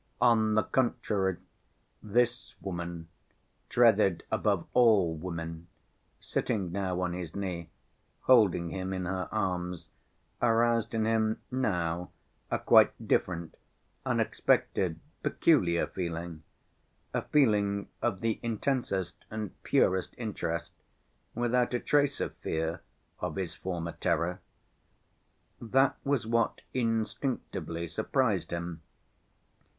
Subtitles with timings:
[0.19, 1.37] On the contrary,
[2.01, 3.07] this woman,
[3.69, 5.67] dreaded above all women,
[6.19, 7.69] sitting now on his knee,
[8.21, 9.89] holding him in her arms,
[10.41, 12.09] aroused in him now
[12.49, 13.53] a quite different,
[14.03, 16.41] unexpected, peculiar feeling,
[17.13, 20.71] a feeling of the intensest and purest interest
[21.35, 22.81] without a trace of fear,
[23.19, 24.39] of his former terror.
[25.61, 28.81] That was what instinctively surprised him.